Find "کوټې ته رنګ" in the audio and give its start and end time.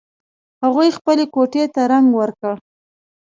1.33-2.07